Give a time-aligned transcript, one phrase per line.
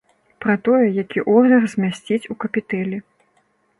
[0.43, 2.97] Пра тое, які ордар змясціць у капітэлі.